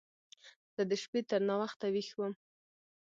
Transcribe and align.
زه 0.75 0.81
د 0.89 0.91
شپې 1.01 1.21
تر 1.29 1.41
ناوخته 1.49 1.85
ويښ 1.93 2.09
وم. 2.17 2.33